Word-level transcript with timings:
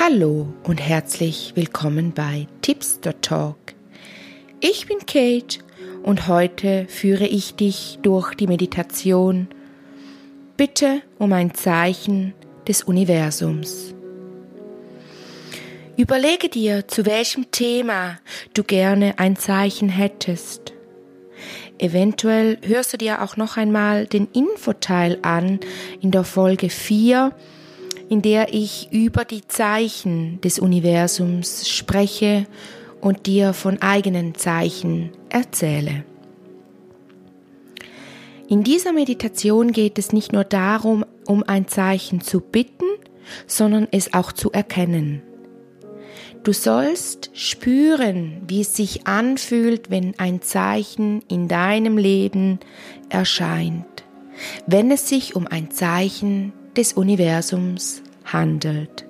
Hallo 0.00 0.46
und 0.62 0.80
herzlich 0.80 1.54
willkommen 1.56 2.12
bei 2.12 2.46
Tips 2.62 3.00
Talk. 3.20 3.56
Ich 4.60 4.86
bin 4.86 4.98
Kate 5.00 5.58
und 6.04 6.28
heute 6.28 6.86
führe 6.86 7.26
ich 7.26 7.56
dich 7.56 7.98
durch 8.02 8.32
die 8.36 8.46
Meditation 8.46 9.48
Bitte 10.56 11.02
um 11.18 11.32
ein 11.32 11.52
Zeichen 11.52 12.32
des 12.68 12.84
Universums. 12.84 13.92
Überlege 15.96 16.48
dir, 16.48 16.86
zu 16.86 17.04
welchem 17.04 17.50
Thema 17.50 18.20
du 18.54 18.62
gerne 18.62 19.18
ein 19.18 19.34
Zeichen 19.34 19.88
hättest. 19.88 20.74
Eventuell 21.80 22.58
hörst 22.62 22.92
du 22.92 22.98
dir 22.98 23.20
auch 23.20 23.36
noch 23.36 23.56
einmal 23.56 24.06
den 24.06 24.28
Infoteil 24.32 25.18
an 25.22 25.58
in 26.00 26.12
der 26.12 26.22
Folge 26.22 26.70
4 26.70 27.32
in 28.08 28.22
der 28.22 28.54
ich 28.54 28.88
über 28.90 29.24
die 29.24 29.46
Zeichen 29.46 30.40
des 30.40 30.58
Universums 30.58 31.68
spreche 31.68 32.46
und 33.00 33.26
dir 33.26 33.52
von 33.52 33.80
eigenen 33.82 34.34
Zeichen 34.34 35.10
erzähle. 35.28 36.04
In 38.48 38.64
dieser 38.64 38.92
Meditation 38.92 39.72
geht 39.72 39.98
es 39.98 40.12
nicht 40.12 40.32
nur 40.32 40.44
darum, 40.44 41.04
um 41.26 41.42
ein 41.42 41.68
Zeichen 41.68 42.22
zu 42.22 42.40
bitten, 42.40 42.86
sondern 43.46 43.88
es 43.90 44.14
auch 44.14 44.32
zu 44.32 44.50
erkennen. 44.52 45.22
Du 46.44 46.54
sollst 46.54 47.30
spüren, 47.34 48.40
wie 48.46 48.62
es 48.62 48.74
sich 48.74 49.06
anfühlt, 49.06 49.90
wenn 49.90 50.18
ein 50.18 50.40
Zeichen 50.40 51.22
in 51.28 51.46
deinem 51.46 51.98
Leben 51.98 52.58
erscheint, 53.10 53.84
wenn 54.66 54.90
es 54.90 55.08
sich 55.10 55.36
um 55.36 55.46
ein 55.46 55.70
Zeichen 55.70 56.54
des 56.78 56.92
Universums 56.92 58.02
handelt. 58.24 59.04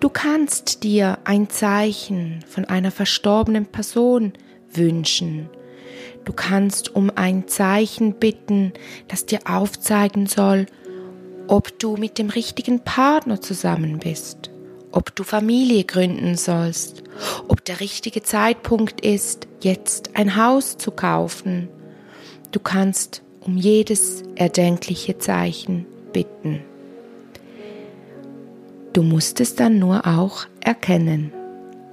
Du 0.00 0.08
kannst 0.08 0.82
dir 0.82 1.18
ein 1.22 1.48
Zeichen 1.48 2.44
von 2.48 2.64
einer 2.64 2.90
verstorbenen 2.90 3.66
Person 3.66 4.32
wünschen. 4.72 5.48
Du 6.24 6.32
kannst 6.32 6.96
um 6.96 7.12
ein 7.14 7.46
Zeichen 7.46 8.14
bitten, 8.14 8.72
das 9.06 9.26
dir 9.26 9.38
aufzeigen 9.44 10.26
soll, 10.26 10.66
ob 11.46 11.78
du 11.78 11.96
mit 11.96 12.18
dem 12.18 12.30
richtigen 12.30 12.80
Partner 12.80 13.40
zusammen 13.40 14.00
bist, 14.00 14.50
ob 14.90 15.14
du 15.14 15.22
Familie 15.22 15.84
gründen 15.84 16.36
sollst, 16.36 17.04
ob 17.46 17.64
der 17.64 17.78
richtige 17.78 18.24
Zeitpunkt 18.24 19.02
ist, 19.02 19.46
jetzt 19.62 20.16
ein 20.16 20.34
Haus 20.34 20.78
zu 20.78 20.90
kaufen. 20.90 21.68
Du 22.50 22.58
kannst 22.58 23.22
um 23.48 23.56
jedes 23.56 24.22
erdenkliche 24.34 25.16
Zeichen 25.16 25.86
bitten. 26.12 26.60
Du 28.92 29.02
musst 29.02 29.40
es 29.40 29.54
dann 29.54 29.78
nur 29.78 30.06
auch 30.06 30.44
erkennen. 30.60 31.32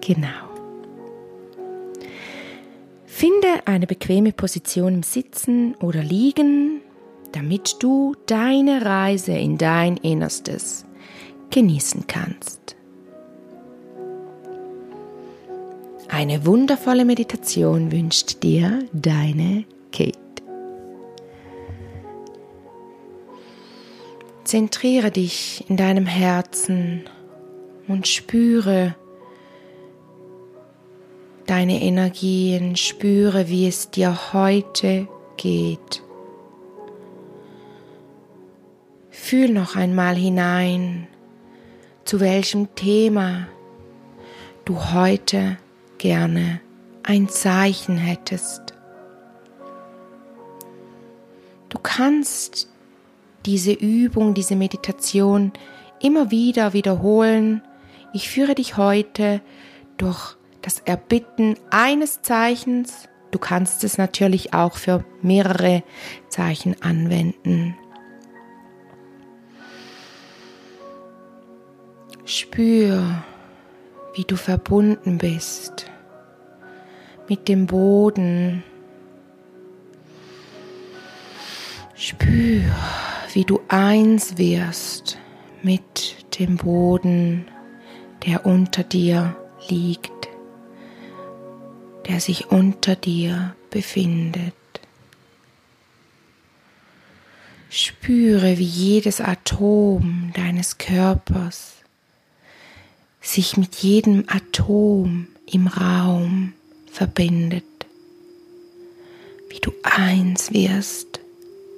Genau. 0.01 0.27
Finde 3.05 3.47
eine 3.63 3.87
bequeme 3.87 4.33
Position 4.33 4.95
im 4.95 5.03
Sitzen 5.03 5.75
oder 5.75 6.03
Liegen, 6.03 6.81
damit 7.31 7.77
du 7.79 8.15
deine 8.25 8.83
Reise 8.83 9.31
in 9.31 9.57
dein 9.57 9.95
Innerstes 9.95 10.85
genießen 11.51 12.05
kannst. 12.07 12.75
Eine 16.09 16.45
wundervolle 16.45 17.05
Meditation 17.05 17.93
wünscht 17.93 18.43
dir 18.43 18.79
deine 18.91 19.63
Kate. 19.93 20.24
Zentriere 24.45 25.09
dich 25.09 25.65
in 25.69 25.75
deinem 25.75 26.05
Herzen 26.05 27.09
und 27.87 28.07
spüre 28.07 28.95
deine 31.47 31.81
Energien, 31.81 32.75
spüre, 32.75 33.49
wie 33.49 33.67
es 33.67 33.89
dir 33.89 34.33
heute 34.33 35.07
geht. 35.35 36.03
Fühl 39.09 39.49
noch 39.49 39.75
einmal 39.75 40.15
hinein, 40.15 41.07
zu 42.03 42.19
welchem 42.19 42.75
Thema 42.75 43.47
du 44.63 44.93
heute 44.93 45.57
gerne 45.97 46.61
ein 47.01 47.29
Zeichen 47.29 47.97
hättest. 47.97 48.75
Du 51.69 51.79
kannst 51.81 52.69
diese 53.45 53.71
Übung, 53.71 54.33
diese 54.33 54.55
Meditation 54.55 55.53
immer 56.01 56.31
wieder 56.31 56.73
wiederholen. 56.73 57.61
Ich 58.13 58.29
führe 58.29 58.55
dich 58.55 58.77
heute 58.77 59.41
durch 59.97 60.35
das 60.61 60.79
Erbitten 60.79 61.55
eines 61.69 62.21
Zeichens. 62.21 63.07
Du 63.31 63.39
kannst 63.39 63.83
es 63.83 63.97
natürlich 63.97 64.53
auch 64.53 64.75
für 64.75 65.05
mehrere 65.21 65.83
Zeichen 66.29 66.81
anwenden. 66.81 67.77
Spür, 72.25 73.23
wie 74.15 74.23
du 74.23 74.35
verbunden 74.35 75.19
bist 75.19 75.91
mit 77.29 77.47
dem 77.47 77.67
Boden. 77.67 78.63
Spür, 81.93 82.63
wie 83.35 83.43
du 83.43 83.59
eins 83.67 84.37
wirst 84.37 85.17
mit 85.61 86.39
dem 86.39 86.55
Boden, 86.55 87.45
der 88.25 88.45
unter 88.45 88.81
dir 88.81 89.35
liegt, 89.67 90.29
der 92.07 92.21
sich 92.21 92.49
unter 92.49 92.95
dir 92.95 93.53
befindet. 93.71 94.53
Spüre, 97.69 98.57
wie 98.57 98.63
jedes 98.63 99.19
Atom 99.19 100.31
deines 100.33 100.77
Körpers 100.77 101.73
sich 103.19 103.57
mit 103.57 103.75
jedem 103.75 104.23
Atom 104.27 105.27
im 105.45 105.67
Raum 105.67 106.53
verbindet, 106.89 107.65
wie 109.49 109.59
du 109.59 109.73
eins 109.83 110.53
wirst 110.53 111.19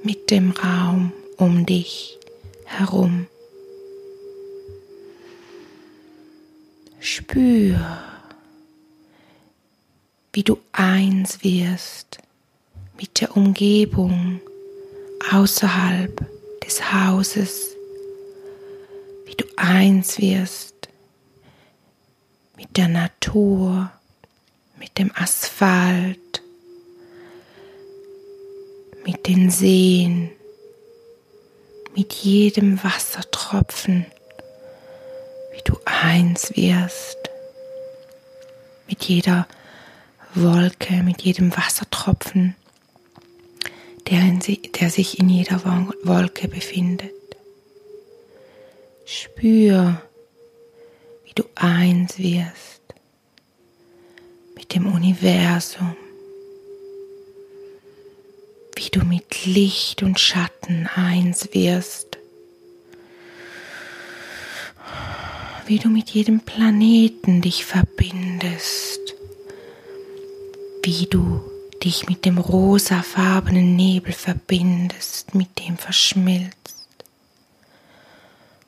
mit 0.03 0.29
dem 0.29 0.51
Raum 0.51 1.12
um 1.38 1.66
dich 1.66 2.18
herum. 2.66 3.28
Spür, 7.00 7.80
wie 10.34 10.44
du 10.44 10.58
eins 10.72 11.44
wirst 11.44 12.18
mit 13.00 13.22
der 13.22 13.38
Umgebung 13.38 14.42
außerhalb 15.31 16.25
des 16.66 16.92
Hauses, 16.94 17.75
wie 19.25 19.36
du 19.36 19.46
eins 19.56 20.19
wirst 20.19 20.90
mit 22.58 22.75
der 22.75 22.88
Natur, 22.88 23.92
mit 24.80 24.98
dem 24.98 25.12
Asphalt, 25.16 26.42
mit 29.06 29.28
den 29.28 29.50
Seen, 29.50 30.31
mit 31.97 32.13
jedem 32.13 32.84
Wassertropfen, 32.84 34.06
wie 35.52 35.62
du 35.66 35.80
eins 35.84 36.56
wirst, 36.56 37.18
mit 38.88 39.06
jeder 39.06 39.47
Wolke, 40.36 41.02
mit 41.02 41.24
jedem 41.24 41.57
Wassertropfen, 41.57 42.56
der, 44.07 44.19
in 44.19 44.40
der 44.80 44.91
sich 44.91 45.18
in 45.18 45.28
jeder 45.28 45.63
Wolke 46.03 46.47
befindet. 46.47 47.12
Spür, 49.07 50.00
wie 51.25 51.33
du 51.33 51.45
eins 51.56 52.19
wirst 52.19 52.83
mit 54.56 54.75
dem 54.75 54.86
Universum 54.86 55.95
du 58.97 59.05
mit 59.05 59.45
Licht 59.45 60.01
und 60.01 60.19
Schatten 60.19 60.88
eins 60.88 61.49
wirst, 61.53 62.17
wie 65.67 65.77
du 65.77 65.89
mit 65.89 66.09
jedem 66.09 66.39
Planeten 66.39 67.41
dich 67.41 67.63
verbindest, 67.63 69.15
wie 70.83 71.05
du 71.05 71.41
dich 71.83 72.09
mit 72.09 72.25
dem 72.25 72.39
rosafarbenen 72.39 73.75
Nebel 73.75 74.13
verbindest, 74.13 75.35
mit 75.35 75.59
dem 75.59 75.77
verschmilzt. 75.77 76.55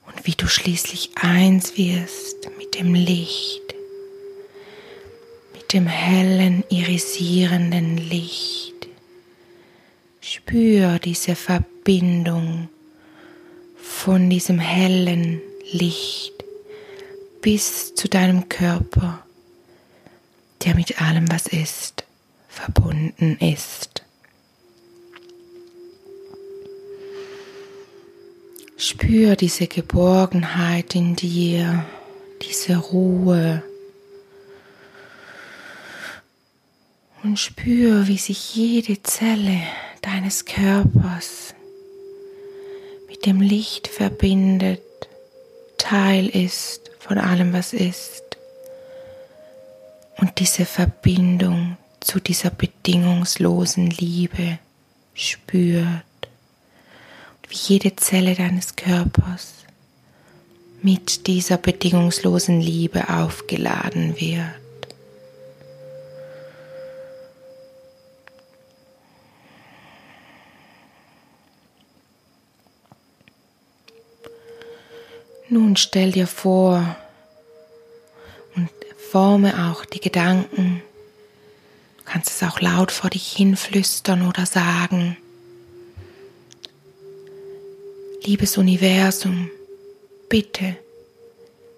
Und 0.05 0.27
wie 0.27 0.35
du 0.35 0.47
schließlich 0.47 1.11
eins 1.15 1.75
wirst 1.75 2.51
mit 2.59 2.75
dem 2.75 2.93
Licht, 2.93 3.73
mit 5.55 5.73
dem 5.73 5.87
hellen, 5.87 6.63
irisierenden 6.69 7.97
Licht 7.97 8.68
Spür 10.31 10.99
diese 10.99 11.35
Verbindung 11.35 12.69
von 13.81 14.29
diesem 14.29 14.59
hellen 14.59 15.41
Licht 15.71 16.43
bis 17.41 17.95
zu 17.95 18.07
deinem 18.07 18.47
Körper, 18.47 19.25
der 20.63 20.75
mit 20.75 21.01
allem, 21.01 21.31
was 21.31 21.47
ist, 21.47 22.03
verbunden 22.47 23.37
ist. 23.37 24.03
Spür 28.77 29.35
diese 29.35 29.65
Geborgenheit 29.65 30.93
in 30.93 31.15
dir, 31.15 31.87
diese 32.43 32.77
Ruhe. 32.77 33.63
Und 37.23 37.39
spür, 37.39 38.07
wie 38.07 38.19
sich 38.19 38.53
jede 38.55 39.01
Zelle 39.01 39.63
deines 40.01 40.45
Körpers 40.45 41.53
mit 43.07 43.25
dem 43.25 43.41
Licht 43.41 43.87
verbindet, 43.87 44.81
Teil 45.77 46.27
ist 46.27 46.91
von 46.99 47.17
allem, 47.17 47.53
was 47.53 47.73
ist. 47.73 48.23
Und 50.17 50.39
diese 50.39 50.65
Verbindung 50.65 51.77
zu 51.99 52.19
dieser 52.19 52.49
bedingungslosen 52.49 53.89
Liebe 53.89 54.59
spürt 55.13 56.03
wie 57.47 57.55
jede 57.55 57.95
Zelle 57.95 58.35
deines 58.35 58.75
Körpers 58.75 59.53
mit 60.81 61.27
dieser 61.27 61.57
bedingungslosen 61.57 62.61
Liebe 62.61 63.09
aufgeladen 63.09 64.19
wird. 64.19 64.45
Nun 75.51 75.75
stell 75.77 76.11
dir 76.11 76.27
vor 76.27 76.95
und 78.55 78.69
forme 79.11 79.71
auch 79.71 79.83
die 79.83 79.99
Gedanken. 79.99 80.83
Du 81.97 82.03
kannst 82.05 82.29
es 82.29 82.43
auch 82.47 82.61
laut 82.61 82.91
vor 82.91 83.09
dich 83.09 83.31
hinflüstern 83.31 84.27
oder 84.27 84.45
sagen. 84.45 85.17
Liebes 88.23 88.57
Universum, 88.57 89.49
bitte 90.27 90.77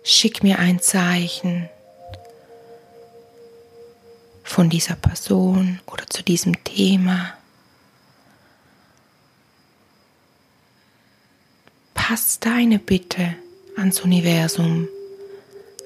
schick 0.04 0.44
mir 0.44 0.60
ein 0.60 0.82
Zeichen 0.82 1.70
von 4.44 4.70
dieser 4.70 4.96
Person 4.96 5.80
oder 5.86 6.06
zu 6.10 6.24
diesem 6.24 6.62
Thema. 6.66 7.34
Pass 11.94 12.38
deine 12.42 12.78
Bitte 12.78 13.36
ans 13.76 14.02
Universum 14.02 14.88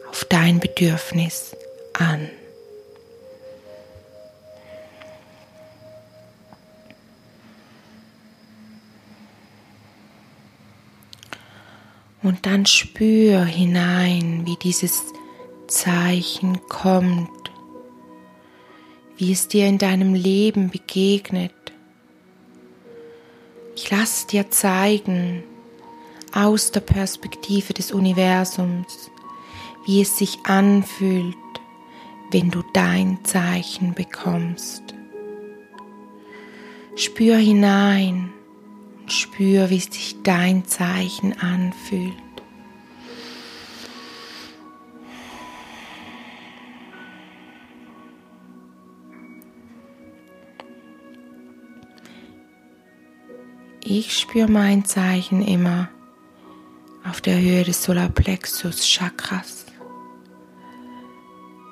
auf 0.10 0.26
dein 0.26 0.60
Bedürfnis 0.60 1.56
an. 1.94 2.30
Und 12.24 12.48
dann 12.48 12.66
spür 12.66 13.46
hinein, 13.46 14.44
wie 14.46 14.56
dieses 14.56 15.04
Zeichen 15.68 16.60
kommt, 16.68 17.30
wie 19.18 19.32
es 19.32 19.48
dir 19.48 19.68
in 19.68 19.78
deinem 19.78 20.16
Leben 20.16 20.72
begegnet. 20.72 21.54
Ich 23.76 23.92
lasse 23.92 24.26
dir 24.26 24.50
zeigen, 24.50 25.44
aus 26.36 26.70
der 26.72 26.82
Perspektive 26.82 27.74
des 27.74 27.92
Universums, 27.92 29.10
wie 29.86 30.02
es 30.02 30.18
sich 30.18 30.38
anfühlt, 30.44 31.36
wenn 32.32 32.52
du 32.52 32.62
dein 32.74 33.24
Zeichen 33.24 33.96
bekommst. 33.96 34.84
Spür 36.96 37.38
hinein 37.38 38.32
Spür, 39.08 39.70
wie 39.70 39.80
sich 39.80 40.24
dein 40.24 40.66
Zeichen 40.66 41.40
anfühlt. 41.40 42.14
Ich 53.84 54.18
spüre 54.18 54.50
mein 54.50 54.84
Zeichen 54.84 55.44
immer 55.44 55.90
auf 57.08 57.22
der 57.22 57.40
Höhe 57.40 57.64
des 57.64 57.84
Solarplexus 57.84 58.88
Chakras. 58.88 59.66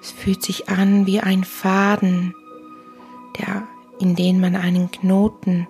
Es 0.01 0.11
fühlt 0.11 0.43
sich 0.43 0.69
an 0.69 1.05
wie 1.05 1.21
ein 1.21 1.43
Faden, 1.43 2.35
der, 3.39 3.67
in 3.99 4.15
den 4.15 4.39
man 4.39 4.55
einen 4.55 4.91
Knoten 4.91 5.67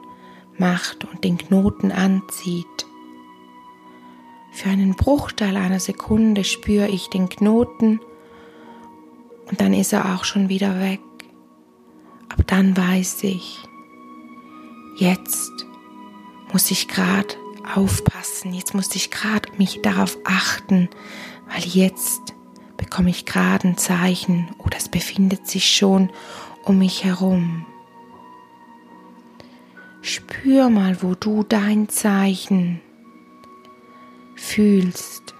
macht 0.57 1.05
und 1.05 1.23
den 1.23 1.37
Knoten 1.37 1.91
anzieht. 1.91 2.65
Für 4.51 4.69
einen 4.69 4.95
Bruchteil 4.95 5.55
einer 5.55 5.79
Sekunde 5.79 6.43
spüre 6.43 6.87
ich 6.87 7.09
den 7.09 7.29
Knoten 7.29 7.99
und 9.49 9.61
dann 9.61 9.73
ist 9.73 9.93
er 9.93 10.13
auch 10.13 10.25
schon 10.25 10.49
wieder 10.49 10.79
weg. 10.79 11.01
Aber 12.29 12.43
dann 12.43 12.75
weiß 12.75 13.23
ich, 13.23 13.59
jetzt 14.97 15.51
muss 16.51 16.69
ich 16.71 16.87
gerade 16.87 17.35
aufpassen, 17.65 18.53
jetzt 18.53 18.73
muss 18.73 18.95
ich 18.95 19.11
gerade 19.11 19.49
mich 19.57 19.81
darauf 19.81 20.17
achten, 20.25 20.89
weil 21.49 21.63
jetzt 21.63 22.33
bekomme 22.77 23.09
ich 23.09 23.25
gerade 23.25 23.67
ein 23.69 23.77
Zeichen 23.77 24.49
oder 24.57 24.77
es 24.77 24.89
befindet 24.89 25.47
sich 25.47 25.75
schon 25.75 26.11
um 26.63 26.79
mich 26.79 27.03
herum. 27.03 27.65
Spür 30.01 30.69
mal, 30.69 31.01
wo 31.01 31.15
du 31.15 31.43
dein 31.43 31.87
Zeichen 31.89 32.81
fühlst. 34.35 35.33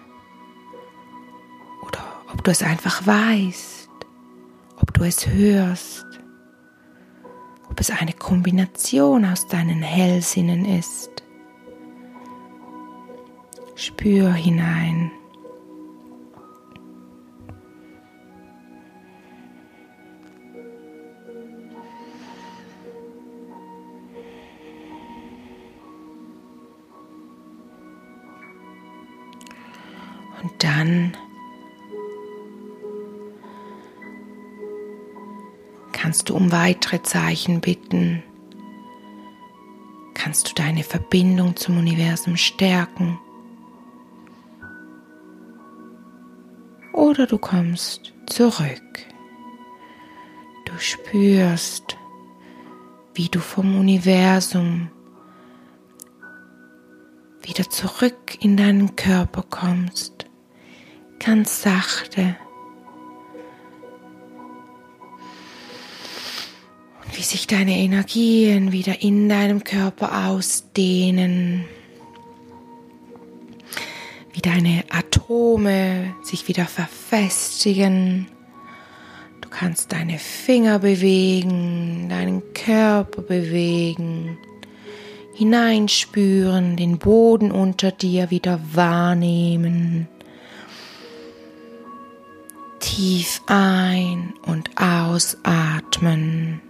Oder 1.86 2.00
ob 2.32 2.44
du 2.44 2.52
es 2.52 2.64
einfach 2.64 3.06
weißt, 3.06 3.90
ob 4.82 4.94
du 4.94 5.04
es 5.04 5.28
hörst, 5.28 6.06
ob 7.70 7.80
es 7.80 7.90
eine 7.92 8.14
Kombination 8.14 9.26
aus 9.26 9.48
deinen 9.48 9.82
Hellsinnen 9.82 10.66
ist. 10.66 11.13
Spür 13.84 14.32
hinein. 14.32 15.12
dann 30.60 31.18
kannst 35.92 36.30
du 36.30 36.36
um 36.36 36.54
weitere 36.54 37.02
Zeichen 37.02 37.60
bitten. 37.60 38.24
Kannst 40.14 40.50
du 40.50 40.54
deine 40.56 40.84
Verbindung 40.84 41.58
zum 41.58 41.78
Universum 41.78 42.38
stärken. 42.38 43.20
Oder 47.14 47.28
du 47.28 47.38
kommst 47.38 48.14
zurück. 48.26 48.82
Du 50.66 50.74
spürst, 50.80 51.96
wie 53.14 53.30
du 53.30 53.40
vom 53.40 53.78
Universum 53.80 54.90
wieder 57.44 57.70
zurück 57.70 58.38
in 58.40 58.58
deinen 58.58 58.96
Körper 58.96 59.44
kommst 59.44 60.26
ganz 61.24 61.62
sachte. 61.62 62.36
Und 67.06 67.18
wie 67.18 67.22
sich 67.22 67.48
deine 67.48 67.78
Energien 67.78 68.72
wieder 68.72 69.02
in 69.02 69.30
deinem 69.30 69.64
Körper 69.64 70.28
ausdehnen. 70.28 71.66
Wie 74.34 74.42
deine 74.42 74.84
Atome 74.90 76.14
sich 76.24 76.48
wieder 76.48 76.66
verfestigen. 76.66 78.28
Du 79.42 79.50
kannst 79.50 79.94
deine 79.94 80.18
Finger 80.20 80.80
bewegen, 80.80 82.10
deinen 82.10 82.54
Körper 82.54 83.22
bewegen 83.22 84.38
hineinspüren, 85.36 86.78
den 86.78 87.00
Boden 87.00 87.52
unter 87.52 87.92
dir 87.92 88.30
wieder 88.30 88.60
wahrnehmen 88.74 90.08
tief 92.96 93.42
ein- 93.48 94.34
und 94.46 94.70
ausatmen. 94.76 96.62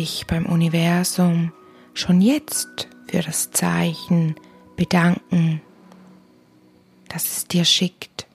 Dich 0.00 0.26
beim 0.26 0.46
Universum 0.46 1.52
schon 1.92 2.22
jetzt 2.22 2.88
für 3.06 3.20
das 3.20 3.50
Zeichen 3.50 4.34
bedanken, 4.74 5.60
das 7.10 7.24
es 7.24 7.46
dir 7.46 7.66
schickt. 7.66 8.26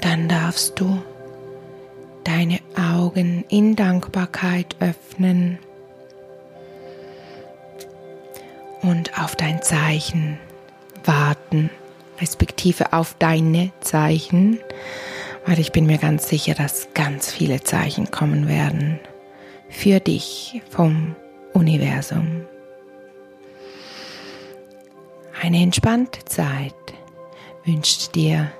Dann 0.00 0.30
darfst 0.30 0.80
du 0.80 1.02
deine 2.24 2.60
Augen 2.74 3.44
in 3.50 3.76
Dankbarkeit 3.76 4.76
öffnen 4.80 5.58
und 8.80 9.18
auf 9.18 9.36
dein 9.36 9.60
Zeichen 9.60 10.38
warten, 11.04 11.68
respektive 12.18 12.94
auf 12.94 13.14
deine 13.18 13.72
Zeichen, 13.80 14.58
weil 15.46 15.58
ich 15.58 15.72
bin 15.72 15.86
mir 15.86 15.98
ganz 15.98 16.28
sicher, 16.28 16.54
dass 16.54 16.88
ganz 16.94 17.30
viele 17.32 17.62
Zeichen 17.62 18.10
kommen 18.10 18.48
werden 18.48 18.98
für 19.68 20.00
dich 20.00 20.62
vom 20.70 21.14
Universum. 21.52 22.46
Eine 25.42 25.62
entspannte 25.62 26.24
Zeit 26.24 26.74
wünscht 27.64 28.14
dir 28.14 28.50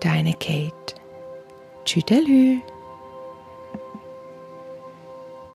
deine 0.00 0.32
Kate. 0.32 0.94
Tschüdelü. 1.84 2.60